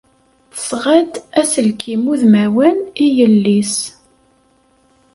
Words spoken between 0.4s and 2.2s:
Tesɣa-d aselkim